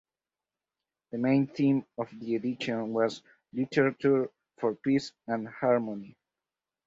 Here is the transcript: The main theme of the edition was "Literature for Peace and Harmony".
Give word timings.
The 1.11 1.19
main 1.19 1.45
theme 1.45 1.85
of 1.99 2.09
the 2.19 2.33
edition 2.35 2.91
was 2.91 3.21
"Literature 3.53 4.31
for 4.57 4.73
Peace 4.73 5.11
and 5.27 5.47
Harmony". 5.47 6.17